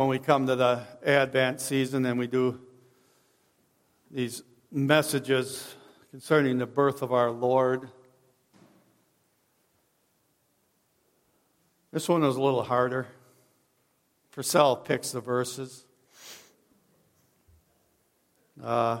[0.00, 2.58] when we come to the Advent season and we do
[4.10, 4.42] these
[4.72, 5.74] messages
[6.10, 7.90] concerning the birth of our Lord.
[11.92, 13.08] This one was a little harder.
[14.30, 15.84] Purcell picks the verses.
[18.64, 19.00] Uh,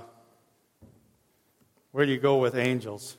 [1.92, 3.16] where do you go with angels?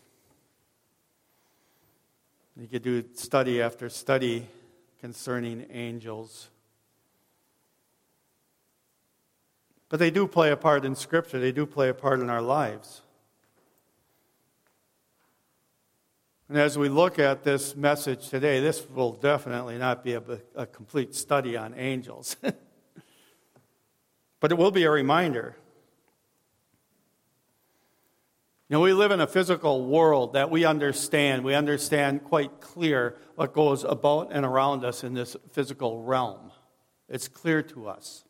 [2.55, 4.45] You could do study after study
[5.00, 6.52] concerning angels.
[9.91, 12.41] But they do play a part in Scripture, they do play a part in our
[12.41, 13.02] lives.
[16.48, 20.23] And as we look at this message today, this will definitely not be a,
[20.55, 22.38] a complete study on angels.
[24.40, 25.58] but it will be a reminder.
[28.70, 31.44] You know, we live in a physical world that we understand.
[31.44, 36.54] We understand quite clear what goes about and around us in this physical realm.
[37.10, 38.23] It's clear to us.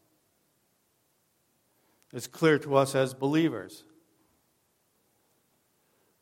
[2.13, 3.83] It's clear to us as believers.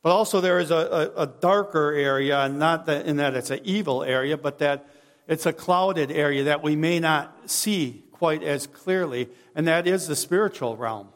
[0.02, 3.60] But also, there is a, a, a darker area, not that, in that it's an
[3.64, 4.88] evil area, but that
[5.28, 10.06] it's a clouded area that we may not see quite as clearly, and that is
[10.06, 11.08] the spiritual realm.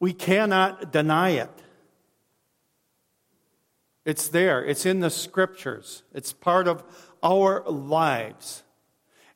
[0.00, 1.50] We cannot deny it.
[4.04, 6.84] It's there, it's in the scriptures, it's part of
[7.22, 8.63] our lives.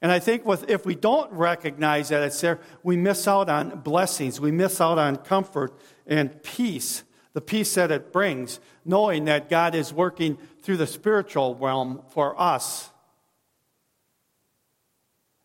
[0.00, 3.80] And I think with, if we don't recognize that it's there, we miss out on
[3.80, 4.40] blessings.
[4.40, 5.72] We miss out on comfort
[6.06, 11.56] and peace, the peace that it brings, knowing that God is working through the spiritual
[11.56, 12.90] realm for us.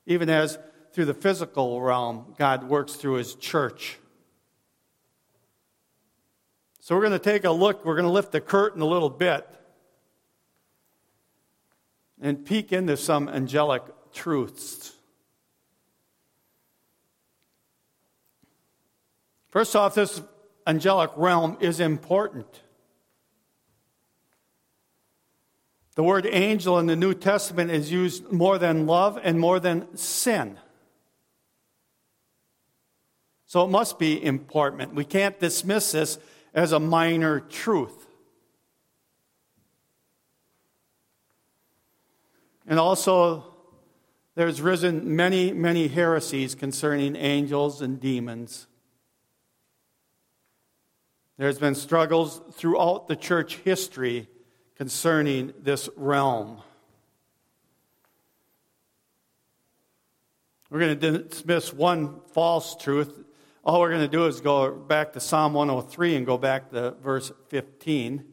[0.06, 0.60] Even as
[0.92, 3.98] through the physical realm, God works through his church.
[6.80, 9.10] So we're going to take a look, we're going to lift the curtain a little
[9.10, 9.48] bit
[12.22, 14.94] and peek into some angelic truths.
[19.50, 20.22] First off, this
[20.66, 22.62] angelic realm is important.
[25.96, 29.96] The word angel in the New Testament is used more than love and more than
[29.96, 30.58] sin.
[33.46, 34.96] So it must be important.
[34.96, 36.18] We can't dismiss this
[36.56, 38.08] as a minor truth.
[42.66, 43.53] And also,
[44.36, 48.68] there's risen many, many heresies concerning angels and demons.
[51.38, 54.28] There's been struggles throughout the church history
[54.76, 56.62] concerning this realm.
[60.70, 63.24] We're going to dismiss one false truth.
[63.64, 66.92] All we're going to do is go back to Psalm 103 and go back to
[67.04, 68.33] verse 15.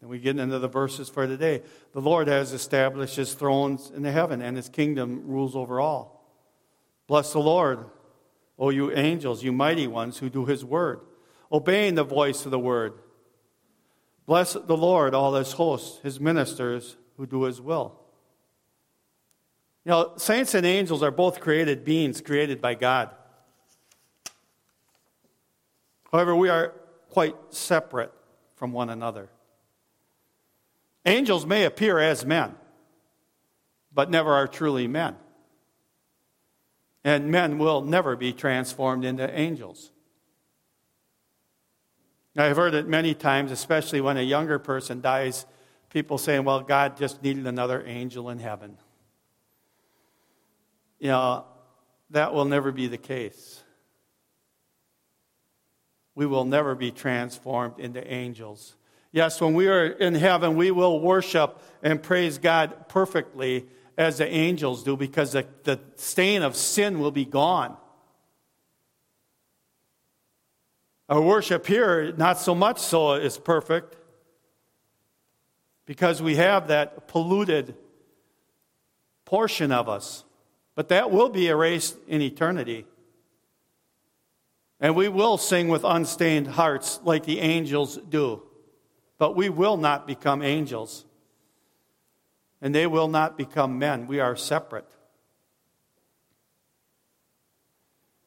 [0.00, 1.62] And we get into the verses for today.
[1.92, 6.20] The Lord has established his thrones in the heaven, and his kingdom rules over all.
[7.06, 7.86] Bless the Lord,
[8.58, 11.00] O you angels, you mighty ones who do his word,
[11.50, 12.94] obeying the voice of the word.
[14.26, 17.98] Bless the Lord, all his hosts, his ministers who do his will.
[19.84, 23.10] You know, saints and angels are both created beings created by God.
[26.12, 26.74] However, we are
[27.08, 28.12] quite separate
[28.56, 29.30] from one another.
[31.06, 32.54] Angels may appear as men,
[33.92, 35.16] but never are truly men.
[37.02, 39.90] And men will never be transformed into angels.
[42.36, 45.46] I've heard it many times, especially when a younger person dies,
[45.88, 48.76] people saying, well, God just needed another angel in heaven.
[50.98, 51.44] You know,
[52.10, 53.62] that will never be the case.
[56.14, 58.76] We will never be transformed into angels.
[59.12, 63.66] Yes, when we are in heaven, we will worship and praise God perfectly
[63.98, 67.76] as the angels do because the, the stain of sin will be gone.
[71.08, 73.96] Our worship here, not so much so, is perfect
[75.86, 77.74] because we have that polluted
[79.24, 80.24] portion of us.
[80.76, 82.86] But that will be erased in eternity.
[84.78, 88.42] And we will sing with unstained hearts like the angels do.
[89.20, 91.04] But we will not become angels.
[92.62, 94.06] And they will not become men.
[94.06, 94.88] We are separate.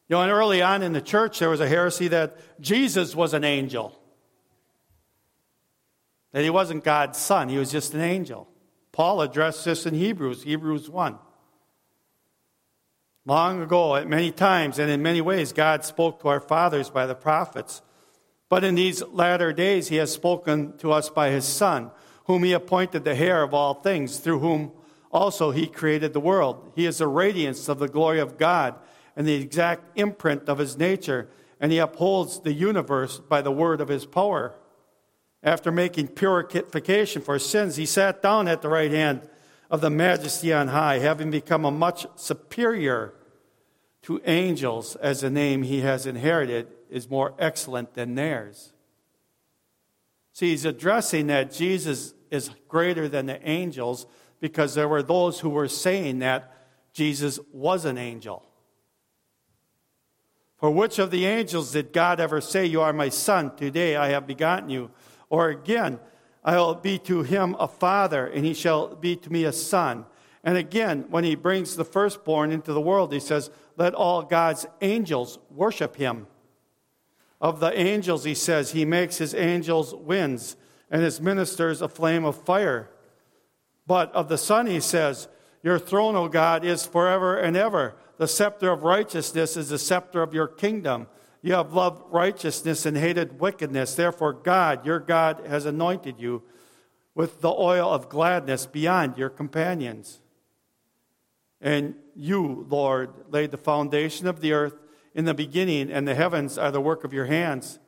[0.07, 3.33] You know, and early on in the church, there was a heresy that Jesus was
[3.33, 3.99] an angel,
[6.31, 8.47] that he wasn't God's son, he was just an angel.
[8.91, 11.17] Paul addressed this in Hebrews, Hebrews 1.
[13.25, 17.07] Long ago, at many times and in many ways, God spoke to our fathers by
[17.07, 17.81] the prophets.
[18.53, 21.89] But in these latter days, he has spoken to us by his Son,
[22.25, 24.73] whom he appointed the heir of all things, through whom
[25.11, 26.71] also he created the world.
[26.75, 28.75] He is the radiance of the glory of God
[29.15, 33.81] and the exact imprint of his nature, and he upholds the universe by the word
[33.81, 34.53] of his power.
[35.41, 39.27] After making purification for sins, he sat down at the right hand
[39.71, 43.15] of the majesty on high, having become a much superior
[44.03, 48.71] to angels, as the name he has inherited is more excellent than theirs.
[50.31, 54.05] See, he's addressing that Jesus is greater than the angels
[54.39, 56.55] because there were those who were saying that
[56.93, 58.45] Jesus was an angel.
[60.57, 64.09] For which of the angels did God ever say, You are my son, today I
[64.09, 64.91] have begotten you?
[65.29, 65.99] Or again,
[66.43, 70.05] I will be to him a father, and he shall be to me a son.
[70.43, 74.67] And again, when he brings the firstborn into the world, he says, Let all God's
[74.81, 76.27] angels worship him.
[77.43, 80.55] Of the angels, he says, He makes his angels winds
[80.89, 82.89] and his ministers a flame of fire.
[83.85, 85.27] But of the Son, he says,
[85.61, 87.95] Your throne, O God, is forever and ever.
[88.17, 91.07] The scepter of righteousness is the scepter of your kingdom.
[91.41, 93.93] You have loved righteousness and hated wickedness.
[93.93, 96.43] Therefore, God, your God, has anointed you
[97.13, 100.21] with the oil of gladness beyond your companions.
[101.59, 104.77] And you, Lord, laid the foundation of the earth
[105.15, 107.79] in the beginning, and the heavens are the work of your hands.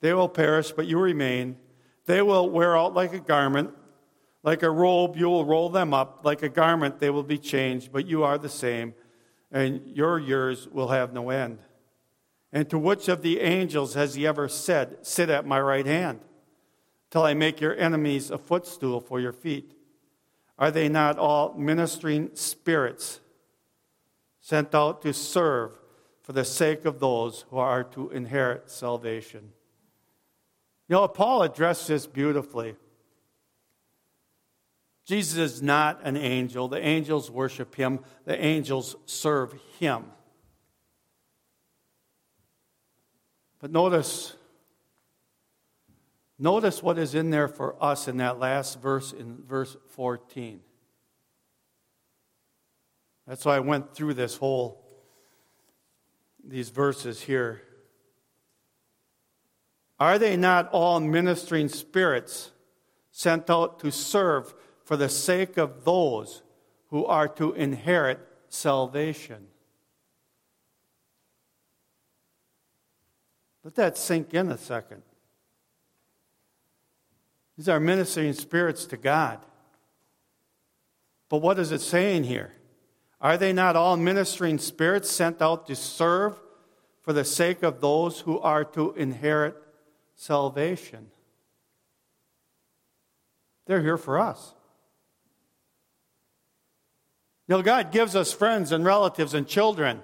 [0.00, 1.56] They will perish, but you remain.
[2.04, 3.70] They will wear out like a garment.
[4.42, 6.20] Like a robe, you will roll them up.
[6.24, 8.94] Like a garment, they will be changed, but you are the same,
[9.50, 11.58] and your years will have no end.
[12.52, 16.20] And to which of the angels has he ever said, Sit at my right hand,
[17.10, 19.72] till I make your enemies a footstool for your feet?
[20.58, 23.20] Are they not all ministering spirits
[24.40, 25.72] sent out to serve
[26.26, 29.52] for the sake of those who are to inherit salvation?
[30.88, 32.74] You know, Paul addressed this beautifully.
[35.04, 36.66] Jesus is not an angel.
[36.66, 40.06] The angels worship him, the angels serve him.
[43.60, 44.34] But notice,
[46.40, 50.60] notice what is in there for us in that last verse, in verse 14.
[53.28, 54.85] That's why I went through this whole,
[56.48, 57.62] these verses here.
[59.98, 62.50] Are they not all ministering spirits
[63.10, 64.54] sent out to serve
[64.84, 66.42] for the sake of those
[66.90, 69.48] who are to inherit salvation?
[73.64, 75.02] Let that sink in a second.
[77.56, 79.40] These are ministering spirits to God.
[81.28, 82.52] But what is it saying here?
[83.20, 86.38] Are they not all ministering spirits sent out to serve
[87.02, 89.56] for the sake of those who are to inherit
[90.14, 91.10] salvation?
[93.66, 94.54] They're here for us.
[97.48, 100.02] You know, God gives us friends and relatives and children,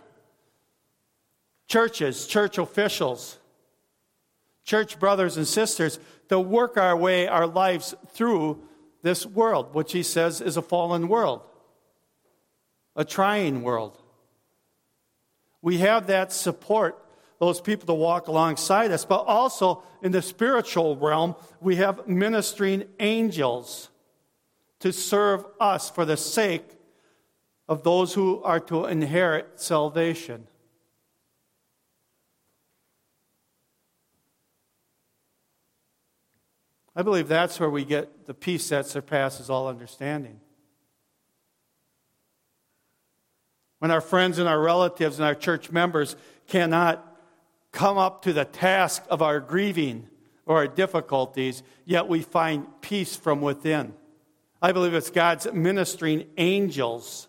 [1.66, 3.38] churches, church officials
[4.64, 5.98] church brothers and sisters,
[6.28, 8.62] to work our way, our lives through
[9.02, 11.42] this world, which he says is a fallen world,
[12.96, 13.98] a trying world.
[15.60, 16.98] We have that support,
[17.38, 22.84] those people to walk alongside us, but also in the spiritual realm, we have ministering
[22.98, 23.88] angels
[24.80, 26.64] to serve us for the sake
[27.68, 30.46] of those who are to inherit salvation.
[36.94, 40.40] I believe that's where we get the peace that surpasses all understanding.
[43.82, 46.14] When our friends and our relatives and our church members
[46.46, 47.04] cannot
[47.72, 50.08] come up to the task of our grieving
[50.46, 53.92] or our difficulties, yet we find peace from within.
[54.62, 57.26] I believe it's God's ministering angels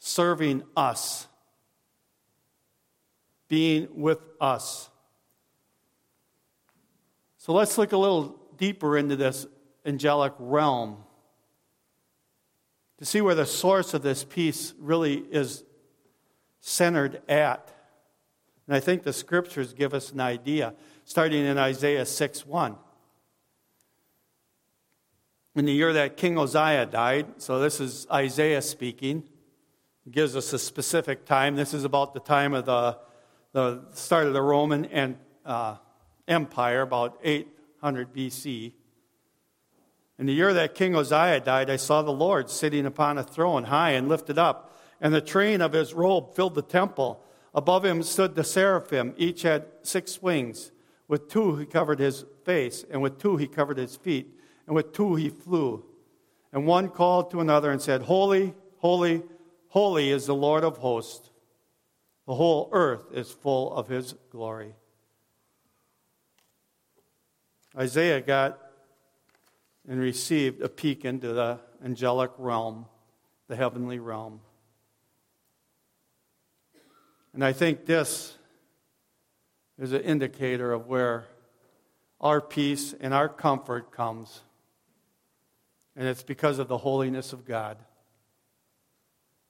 [0.00, 1.28] serving us,
[3.46, 4.90] being with us.
[7.38, 9.46] So let's look a little deeper into this
[9.84, 11.04] angelic realm
[12.98, 15.62] to see where the source of this peace really is
[16.66, 17.72] centered at.
[18.66, 22.76] And I think the scriptures give us an idea, starting in Isaiah 6 1.
[25.54, 29.28] In the year that King Uzziah died, so this is Isaiah speaking,
[30.10, 31.54] gives us a specific time.
[31.54, 32.98] This is about the time of the,
[33.52, 35.76] the start of the Roman and, uh,
[36.26, 38.72] Empire, about 800 BC.
[40.18, 43.64] In the year that King Uzziah died, I saw the Lord sitting upon a throne,
[43.64, 47.22] high and lifted up, and the train of his robe filled the temple.
[47.54, 49.14] Above him stood the seraphim.
[49.16, 50.72] Each had six wings.
[51.08, 54.34] With two he covered his face, and with two he covered his feet,
[54.66, 55.84] and with two he flew.
[56.52, 59.22] And one called to another and said, Holy, holy,
[59.68, 61.30] holy is the Lord of hosts.
[62.26, 64.74] The whole earth is full of his glory.
[67.76, 68.58] Isaiah got
[69.88, 72.86] and received a peek into the angelic realm,
[73.48, 74.40] the heavenly realm.
[77.36, 78.34] And I think this
[79.78, 81.26] is an indicator of where
[82.18, 84.40] our peace and our comfort comes.
[85.94, 87.76] And it's because of the holiness of God.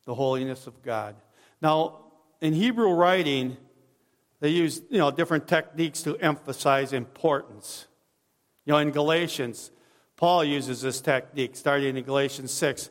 [0.04, 1.14] The holiness of God.
[1.62, 2.00] Now,
[2.40, 3.56] in Hebrew writing,
[4.40, 7.86] they use you know, different techniques to emphasize importance.
[8.64, 9.70] You know, in Galatians,
[10.16, 12.90] Paul uses this technique, starting in Galatians 6.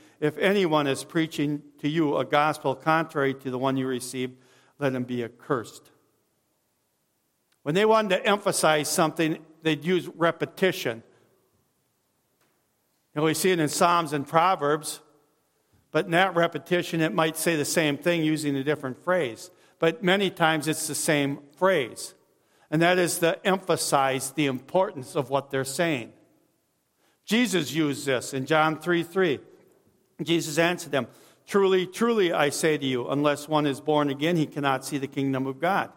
[0.21, 4.37] if anyone is preaching to you a gospel contrary to the one you received,
[4.77, 5.89] let him be accursed.
[7.63, 11.01] When they wanted to emphasize something, they'd use repetition.
[13.15, 15.01] And we see it in Psalms and Proverbs,
[15.91, 19.49] but in that repetition, it might say the same thing using a different phrase.
[19.79, 22.13] But many times it's the same phrase.
[22.69, 26.13] And that is to emphasize the importance of what they're saying.
[27.25, 29.39] Jesus used this in John 3 3.
[30.25, 31.07] Jesus answered them,
[31.47, 35.07] Truly, truly, I say to you, unless one is born again, he cannot see the
[35.07, 35.91] kingdom of God.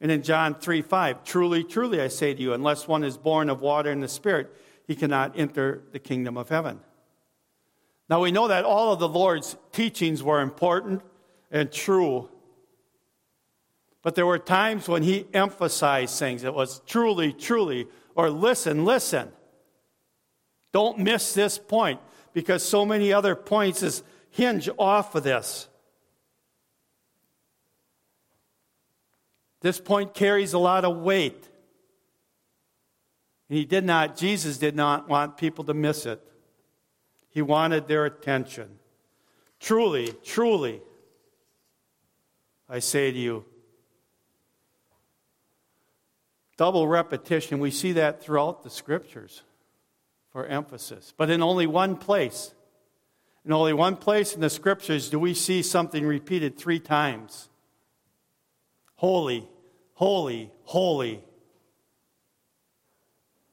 [0.00, 3.48] And in John 3 5, Truly, truly, I say to you, unless one is born
[3.48, 4.54] of water and the Spirit,
[4.86, 6.80] he cannot enter the kingdom of heaven.
[8.08, 11.02] Now we know that all of the Lord's teachings were important
[11.50, 12.28] and true.
[14.02, 16.42] But there were times when he emphasized things.
[16.42, 19.30] It was truly, truly, or listen, listen.
[20.72, 22.00] Don't miss this point
[22.32, 25.68] because so many other points is hinge off of this.
[29.60, 31.48] This point carries a lot of weight.
[33.48, 36.20] And he did not, Jesus did not want people to miss it.
[37.30, 38.78] He wanted their attention.
[39.60, 40.80] Truly, truly,
[42.68, 43.44] I say to you,
[46.56, 49.42] double repetition, we see that throughout the scriptures
[50.32, 52.54] for emphasis, but in only one place.
[53.44, 57.48] In only one place in the scriptures do we see something repeated three times
[58.96, 59.48] Holy,
[59.94, 61.24] holy, holy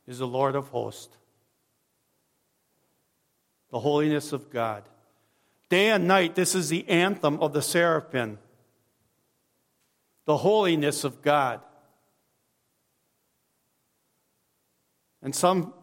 [0.06, 1.16] is the Lord of hosts.
[3.72, 4.84] The holiness of God.
[5.70, 8.40] Day and night, this is the anthem of the seraphim.
[10.26, 11.62] The holiness of God.
[15.22, 15.74] And some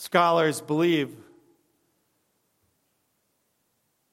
[0.00, 1.14] scholars believe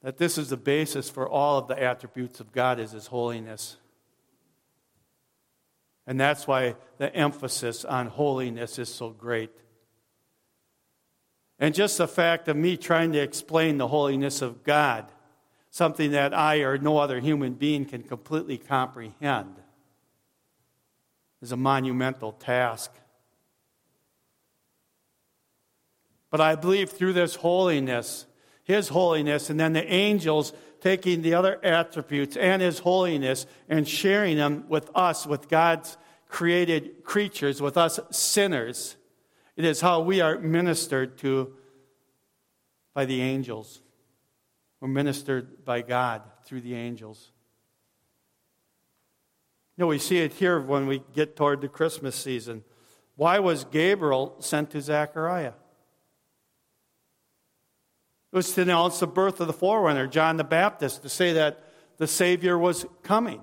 [0.02, 3.78] that this is the basis for all of the attributes of God is his holiness.
[6.06, 9.50] And that's why the emphasis on holiness is so great.
[11.58, 15.06] And just the fact of me trying to explain the holiness of God,
[15.70, 19.56] something that I or no other human being can completely comprehend,
[21.40, 22.92] is a monumental task.
[26.30, 28.26] But I believe through this holiness,
[28.64, 34.36] His holiness, and then the angels taking the other attributes and His holiness and sharing
[34.36, 35.96] them with us, with God's
[36.28, 38.96] created creatures, with us sinners.
[39.56, 41.54] It is how we are ministered to
[42.94, 43.80] by the angels.
[44.80, 47.32] We're ministered by God through the angels.
[49.76, 52.64] You know, we see it here when we get toward the Christmas season.
[53.16, 55.52] Why was Gabriel sent to Zechariah?
[58.38, 61.60] Was to announce the birth of the forerunner, John the Baptist, to say that
[61.96, 63.40] the Savior was coming.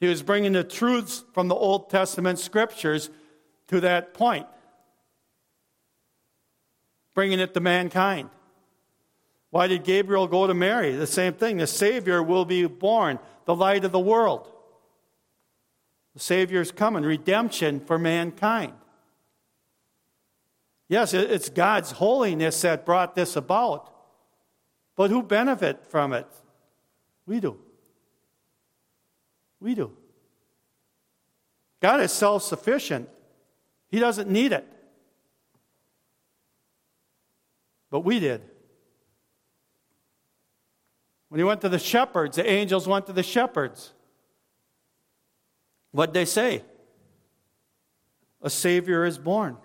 [0.00, 3.10] He was bringing the truths from the Old Testament scriptures
[3.68, 4.46] to that point,
[7.12, 8.30] bringing it to mankind.
[9.50, 10.96] Why did Gabriel go to Mary?
[10.96, 11.58] The same thing.
[11.58, 14.50] The Savior will be born, the light of the world.
[16.14, 18.72] The Savior is coming, redemption for mankind.
[20.92, 23.90] Yes, it's God's holiness that brought this about.
[24.94, 26.26] But who benefit from it?
[27.24, 27.56] We do.
[29.58, 29.96] We do.
[31.80, 33.08] God is self sufficient,
[33.88, 34.70] He doesn't need it.
[37.88, 38.42] But we did.
[41.30, 43.94] When he went to the shepherds, the angels went to the shepherds.
[45.92, 46.62] What'd they say?
[48.42, 49.56] A Savior is born.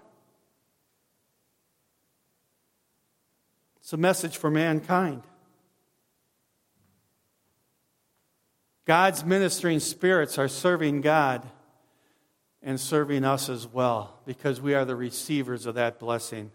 [3.88, 5.24] It's a message for mankind.
[8.84, 11.48] God's ministering spirits are serving God
[12.62, 16.52] and serving us as well because we are the receivers of that blessing.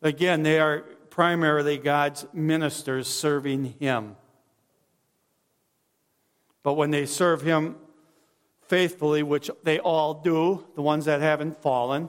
[0.00, 4.16] Again, they are primarily God's ministers serving Him.
[6.62, 7.76] But when they serve Him
[8.68, 12.08] faithfully, which they all do, the ones that haven't fallen,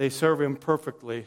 [0.00, 1.26] they serve Him perfectly.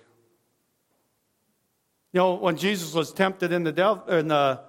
[2.12, 4.62] You know, when Jesus was tempted in the, in the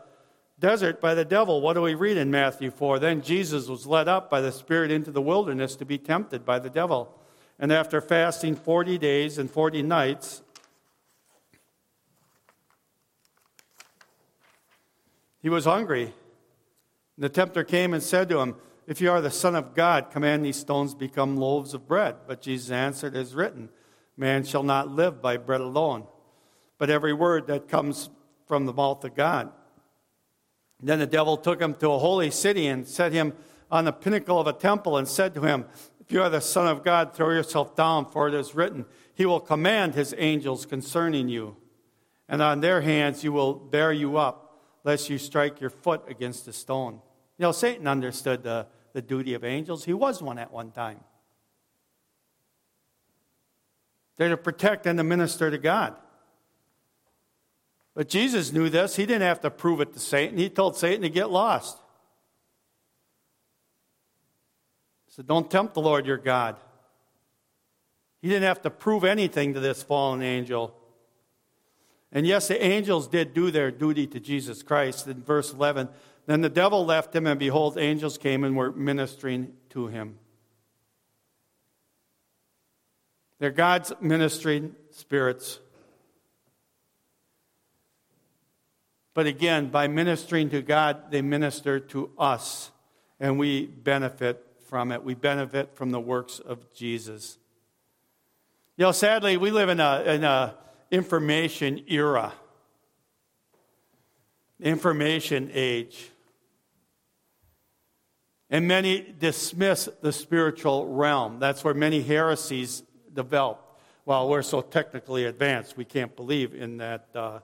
[0.59, 2.99] desert by the devil, what do we read in Matthew 4?
[2.99, 6.59] Then Jesus was led up by the Spirit into the wilderness to be tempted by
[6.59, 7.19] the devil.
[7.59, 10.43] And after fasting 40 days and 40 nights,
[15.41, 16.13] he was hungry.
[17.17, 18.57] And The tempter came and said to him,
[18.87, 22.17] If you are the Son of God, command these stones become loaves of bread.
[22.27, 23.71] But Jesus answered, As written,
[24.17, 26.07] Man shall not live by bread alone,
[26.79, 28.11] but every word that comes
[28.47, 29.51] from the mouth of God.
[30.83, 33.33] Then the devil took him to a holy city and set him
[33.71, 35.65] on the pinnacle of a temple and said to him,
[36.07, 39.25] if you are the Son of God, throw yourself down, for it is written, He
[39.25, 41.57] will command His angels concerning you,
[42.29, 46.47] and on their hands you will bear you up, lest you strike your foot against
[46.47, 47.01] a stone.
[47.39, 49.85] You know, Satan understood the, the duty of angels.
[49.85, 51.01] He was one at one time.
[54.17, 55.97] They're to protect and to minister to God.
[57.95, 58.97] But Jesus knew this.
[58.97, 60.37] He didn't have to prove it to Satan.
[60.39, 61.79] He told Satan to get lost.
[65.07, 66.57] He said, Don't tempt the Lord your God.
[68.21, 70.75] He didn't have to prove anything to this fallen angel.
[72.11, 75.07] And yes, the angels did do their duty to Jesus Christ.
[75.07, 75.89] In verse 11,
[76.27, 80.19] then the devil left him, and behold, angels came and were ministering to him.
[83.45, 85.61] They're God's ministering spirits.
[89.13, 92.71] But again, by ministering to God, they minister to us,
[93.21, 95.05] and we benefit from it.
[95.05, 97.37] We benefit from the works of Jesus.
[98.79, 100.55] You know, sadly, we live in a, in a
[100.91, 102.33] information era,
[104.59, 106.09] information age.
[108.49, 111.41] And many dismiss the spiritual realm.
[111.41, 112.83] That's where many heresies
[113.15, 113.61] develop.
[114.05, 117.39] While we're so technically advanced, we can't believe in that uh,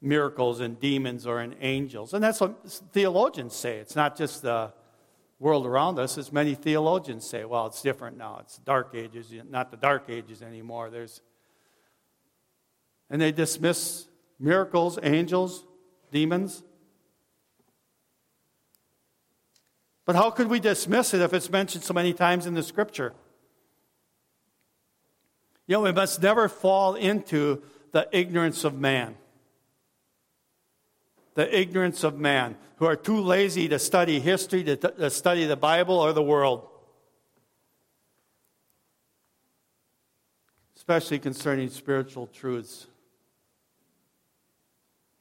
[0.00, 2.14] miracles and demons or in angels.
[2.14, 3.78] And that's what theologians say.
[3.78, 4.72] It's not just the
[5.38, 8.38] world around us, as many theologians say, well, it's different now.
[8.40, 10.90] It's dark ages, not the dark ages anymore.
[10.90, 11.20] There's,
[13.10, 14.06] and they dismiss
[14.38, 15.64] miracles, angels,
[16.12, 16.62] demons.
[20.04, 23.12] But how could we dismiss it if it's mentioned so many times in the scripture?
[25.66, 29.16] You know, we must never fall into the ignorance of man
[31.36, 35.56] the ignorance of man, who are too lazy to study history, to, to study the
[35.56, 36.66] Bible or the world.
[40.74, 42.86] Especially concerning spiritual truths.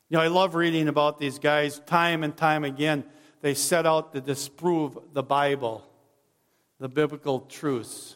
[0.09, 3.03] You know, I love reading about these guys time and time again.
[3.41, 5.85] They set out to disprove the Bible,
[6.79, 8.15] the biblical truths.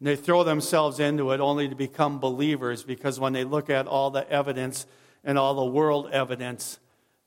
[0.00, 3.86] And they throw themselves into it only to become believers because when they look at
[3.86, 4.86] all the evidence,
[5.24, 6.78] and all the world evidence,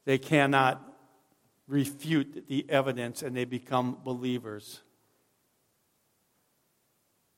[0.05, 0.81] they cannot
[1.67, 4.81] refute the evidence and they become believers.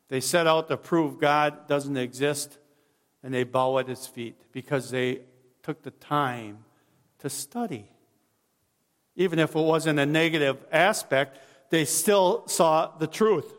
[0.08, 2.58] They set out to prove God doesn't exist
[3.24, 5.21] and they bow at his feet because they
[5.63, 6.60] took the time
[7.19, 7.89] to study.
[9.15, 13.52] Even if it wasn't a negative aspect, they still saw the truth.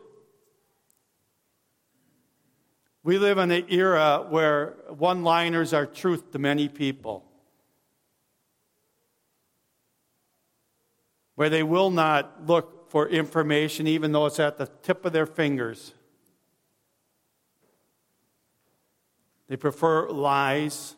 [3.07, 7.23] We live in an era where one liners are truth to many people,
[11.35, 15.25] where they will not look for information even though it's at the tip of their
[15.25, 15.93] fingers.
[19.47, 20.97] They prefer lies,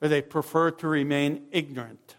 [0.00, 2.16] or they prefer to remain ignorant.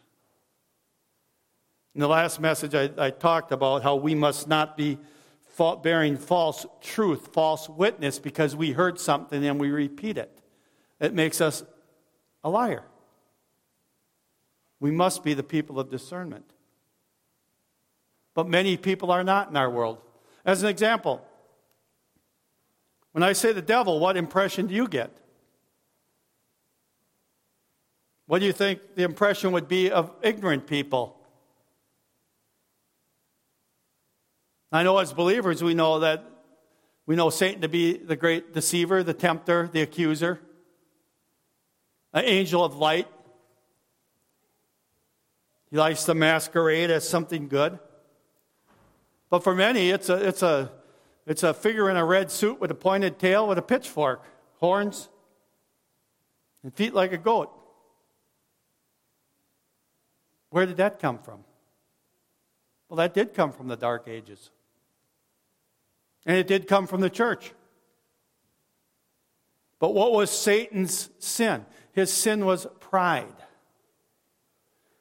[1.95, 4.99] In the last message, I, I talked about how we must not be
[5.83, 10.39] bearing false truth, false witness, because we heard something and we repeat it.
[10.99, 11.63] It makes us
[12.43, 12.83] a liar.
[14.79, 16.45] We must be the people of discernment.
[18.33, 19.99] But many people are not in our world.
[20.45, 21.25] As an example,
[23.11, 25.15] when I say the devil, what impression do you get?
[28.27, 31.18] What do you think the impression would be of ignorant people?
[34.71, 36.23] I know as believers, we know that
[37.05, 40.39] we know Satan to be the great deceiver, the tempter, the accuser,
[42.13, 43.07] an angel of light.
[45.71, 47.79] He likes to masquerade as something good.
[49.31, 50.71] But for many, it's a, it's a,
[51.25, 54.23] it's a figure in a red suit with a pointed tail with a pitchfork,
[54.57, 55.09] horns,
[56.61, 57.51] and feet like a goat.
[60.51, 61.43] Where did that come from?
[62.87, 64.51] Well, that did come from the Dark Ages.
[66.29, 67.53] And it did come from the church.
[69.79, 71.65] But what was Satan's sin?
[71.91, 73.33] His sin was pride.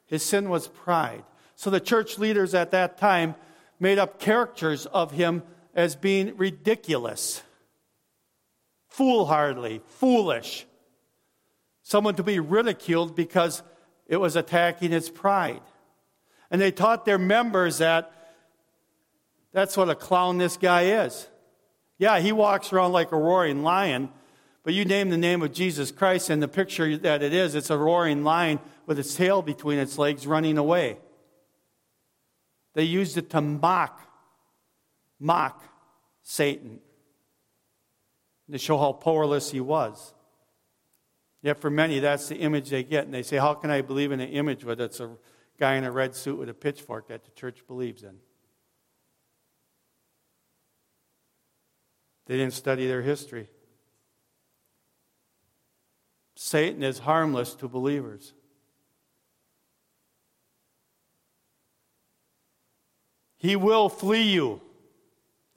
[0.07, 1.23] His sin was pride.
[1.55, 3.35] So the church leaders at that time
[3.79, 5.43] made up characters of him
[5.75, 7.43] as being ridiculous,
[8.87, 10.65] foolhardy, foolish,
[11.83, 13.61] someone to be ridiculed because
[14.07, 15.61] it was attacking his pride.
[16.49, 18.18] And they taught their members that
[19.51, 21.27] that's what a clown this guy is.
[21.97, 24.09] Yeah, he walks around like a roaring lion,
[24.63, 27.69] but you name the name of Jesus Christ, and the picture that it is, it's
[27.69, 30.97] a roaring lion with its tail between its legs running away.
[32.73, 34.01] They used it to mock,
[35.19, 35.63] mock
[36.21, 36.79] Satan,
[38.51, 40.13] to show how powerless he was.
[41.41, 44.11] Yet for many, that's the image they get, and they say, How can I believe
[44.11, 45.11] in an image where it's a
[45.57, 48.17] guy in a red suit with a pitchfork that the church believes in?
[52.29, 53.49] They didn't study their history.
[56.35, 58.33] Satan is harmless to believers.
[63.37, 64.61] He will flee you.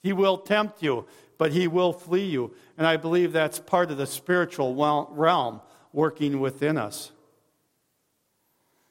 [0.03, 1.05] He will tempt you,
[1.37, 2.55] but he will flee you.
[2.79, 4.75] And I believe that's part of the spiritual
[5.11, 5.61] realm
[5.93, 7.13] working within us.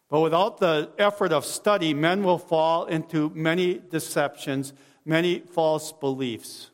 [0.07, 4.71] But without the effort of study, men will fall into many deceptions,
[5.03, 6.70] many false beliefs.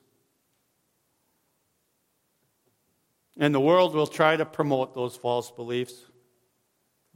[3.39, 5.93] And the world will try to promote those false beliefs.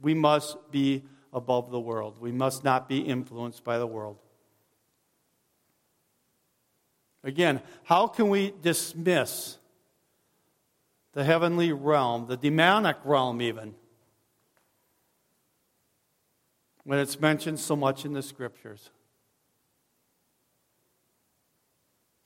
[0.00, 2.20] We must be above the world.
[2.20, 4.18] We must not be influenced by the world.
[7.24, 9.58] Again, how can we dismiss
[11.12, 13.74] the heavenly realm, the demonic realm, even,
[16.84, 18.90] when it's mentioned so much in the scriptures?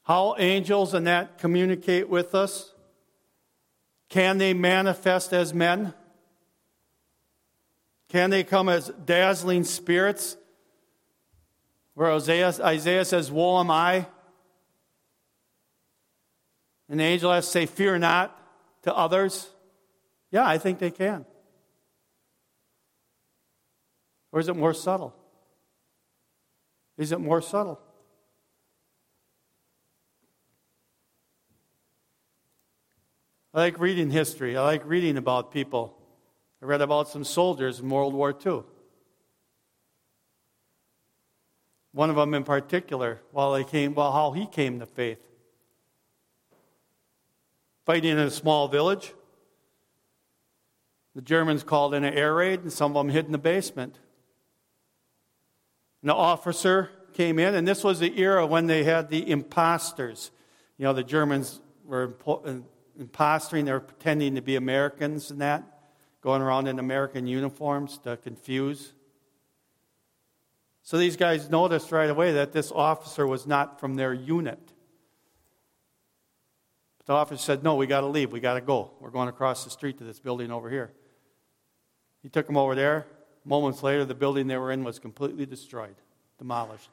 [0.05, 2.73] How angels and that communicate with us?
[4.09, 5.95] Can they manifest as men?
[8.09, 10.37] Can they come as dazzling spirits?
[11.95, 14.07] Where Isaiah, Isaiah says, Woe am I.
[16.89, 18.39] And the angel has to say, Fear not
[18.83, 19.49] to others.
[20.31, 21.25] Yeah, I think they can.
[24.31, 25.15] Or is it more subtle?
[26.99, 27.81] Is it more subtle?
[33.57, 34.55] I like reading history.
[34.55, 35.97] I like reading about people.
[36.63, 38.65] I read about some soldiers in World War II.
[41.93, 45.21] One of them in particular, while they came, well, how he came to faith.
[47.87, 49.15] Fighting in a small village.
[51.15, 53.99] The Germans called in an air raid, and some of them hid in the basement.
[56.03, 60.31] And the officer came in, and this was the era when they had the imposters.
[60.77, 62.57] You know, the Germans were uh,
[62.99, 65.63] impostoring, they were pretending to be Americans and that,
[66.21, 68.93] going around in American uniforms to confuse.
[70.83, 74.61] So these guys noticed right away that this officer was not from their unit.
[76.99, 78.31] But the officer said, No, we got to leave.
[78.31, 78.93] We got to go.
[79.01, 80.93] We're going across the street to this building over here.
[82.23, 83.07] He took them over there.
[83.45, 85.97] Moments later, the building they were in was completely destroyed,
[86.39, 86.91] demolished.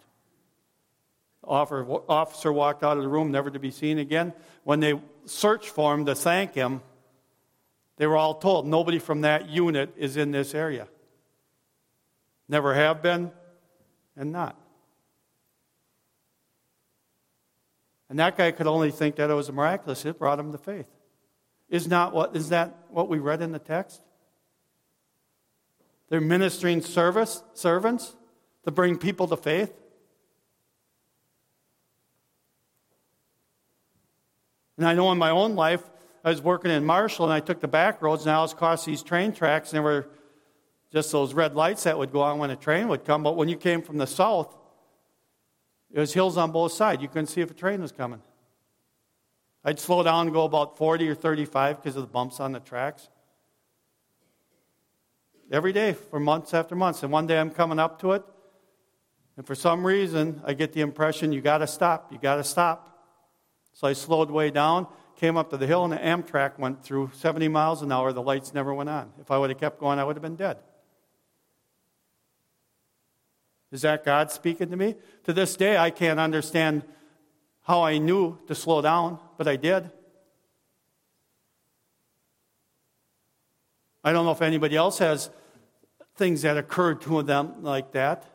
[1.43, 4.33] Officer walked out of the room, never to be seen again.
[4.63, 6.81] When they searched for him to thank him,
[7.97, 10.87] they were all told nobody from that unit is in this area.
[12.47, 13.31] Never have been
[14.15, 14.59] and not.
[18.09, 20.05] And that guy could only think that it was miraculous.
[20.05, 20.87] It brought him to faith.
[21.69, 24.01] Is not what is that what we read in the text?
[26.09, 28.15] They're ministering service servants
[28.65, 29.73] to bring people to faith?
[34.77, 35.83] And I know in my own life,
[36.23, 38.85] I was working in Marshall and I took the back roads and I was across
[38.85, 40.07] these train tracks and there were
[40.91, 43.23] just those red lights that would go on when a train would come.
[43.23, 44.55] But when you came from the south,
[45.91, 47.01] it was hills on both sides.
[47.01, 48.21] You couldn't see if a train was coming.
[49.63, 52.59] I'd slow down and go about 40 or 35 because of the bumps on the
[52.59, 53.09] tracks.
[55.51, 57.03] Every day for months after months.
[57.03, 58.23] And one day I'm coming up to it,
[59.37, 62.43] and for some reason I get the impression you got to stop, you got to
[62.43, 62.92] stop.
[63.73, 67.11] So I slowed way down, came up to the hill, and the Amtrak went through
[67.13, 68.13] 70 miles an hour.
[68.13, 69.11] The lights never went on.
[69.19, 70.57] If I would have kept going, I would have been dead.
[73.71, 74.95] Is that God speaking to me?
[75.23, 76.83] To this day, I can't understand
[77.63, 79.89] how I knew to slow down, but I did.
[84.03, 85.29] I don't know if anybody else has
[86.15, 88.25] things that occurred to them like that.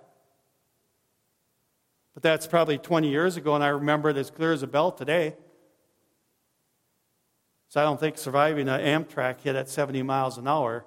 [2.18, 4.90] But that's probably 20 years ago, and I remember it as clear as a bell
[4.90, 5.36] today.
[7.68, 10.84] So I don't think surviving an Amtrak hit at 70 miles an hour,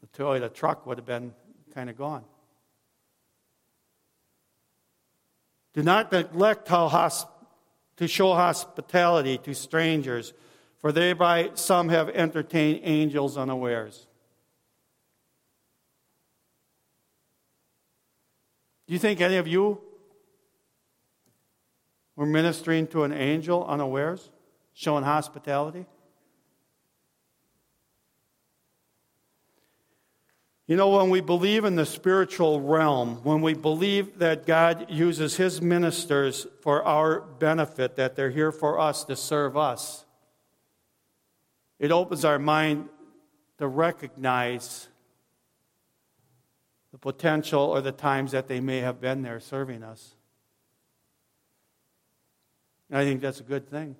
[0.00, 1.34] the Toyota truck would have been
[1.74, 2.24] kind of gone.
[5.74, 7.28] Do not neglect hosp-
[7.98, 10.32] to show hospitality to strangers,
[10.78, 14.07] for thereby some have entertained angels unawares.
[18.88, 19.78] Do you think any of you
[22.16, 24.30] were ministering to an angel unawares,
[24.72, 25.84] showing hospitality?
[30.66, 35.36] You know, when we believe in the spiritual realm, when we believe that God uses
[35.36, 40.06] his ministers for our benefit, that they're here for us to serve us,
[41.78, 42.88] it opens our mind
[43.58, 44.88] to recognize
[46.92, 50.14] the potential or the times that they may have been there serving us.
[52.88, 53.96] And I think that's a good thing.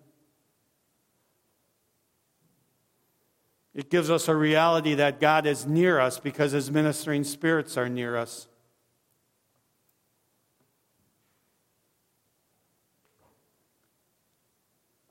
[3.74, 7.88] It gives us a reality that God is near us because his ministering spirits are
[7.88, 8.48] near us.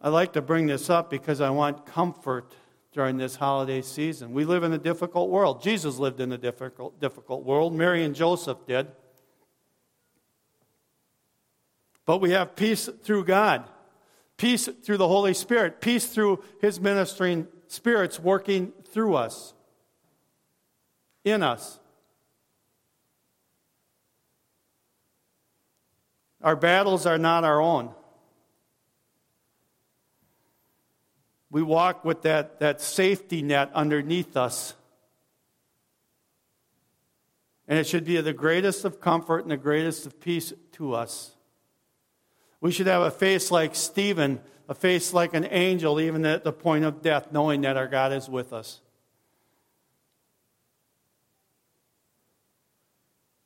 [0.01, 2.53] I like to bring this up because I want comfort
[2.91, 4.33] during this holiday season.
[4.33, 5.61] We live in a difficult world.
[5.61, 7.73] Jesus lived in a difficult, difficult world.
[7.73, 8.87] Mary and Joseph did.
[12.05, 13.65] But we have peace through God,
[14.37, 19.53] peace through the Holy Spirit, peace through His ministering spirits working through us,
[21.25, 21.79] in us.
[26.41, 27.93] Our battles are not our own.
[31.57, 34.75] We walk with that, that safety net underneath us.
[37.67, 41.31] And it should be the greatest of comfort and the greatest of peace to us.
[42.61, 44.39] We should have a face like Stephen,
[44.69, 48.13] a face like an angel, even at the point of death, knowing that our God
[48.13, 48.79] is with us.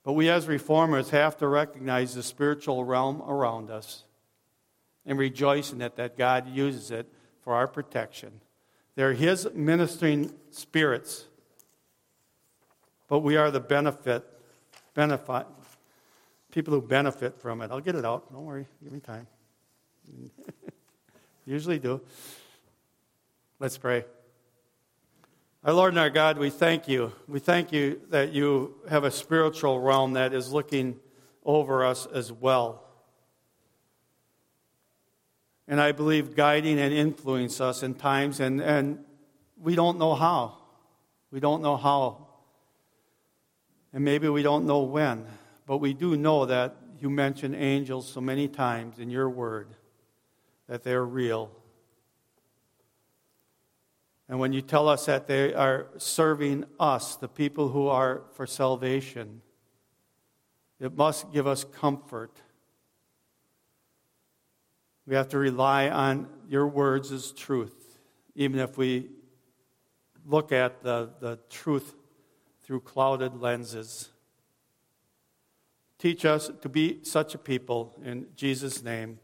[0.04, 4.04] But we as reformers have to recognize the spiritual realm around us
[5.06, 7.10] and rejoice in it that God uses it
[7.44, 8.42] for our protection.
[8.96, 11.26] They're His ministering spirits,
[13.08, 14.24] but we are the benefit,
[14.94, 15.48] benefit,
[16.52, 17.72] people who benefit from it.
[17.72, 18.32] I'll get it out.
[18.32, 18.68] Don't worry.
[18.84, 19.28] Give me time.
[21.46, 22.02] Usually do.
[23.60, 24.06] Let's pray.
[25.64, 27.14] Our Lord and our God, we thank you.
[27.28, 31.00] We thank you that you have a spiritual realm that is looking
[31.46, 32.84] over us as well
[35.72, 39.00] and I believe guiding and influence us in times, and, and
[39.58, 40.58] we don't know how.
[41.32, 42.28] We don't know how.
[43.94, 45.26] And maybe we don't know when,
[45.66, 49.70] but we do know that you mention angels so many times in your word
[50.68, 51.50] that they're real.
[54.28, 58.46] And when you tell us that they are serving us, the people who are for
[58.46, 59.42] salvation,
[60.82, 62.42] it must give us comfort
[65.12, 68.00] we have to rely on your words as truth,
[68.34, 69.10] even if we
[70.26, 71.96] look at the, the truth
[72.64, 74.08] through clouded lenses.
[76.00, 79.20] Teach us to be such a people in Jesus' name.